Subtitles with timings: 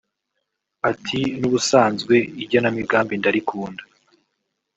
[0.91, 3.83] Ati “N’ubusanzwe igenamigambi ndarikunda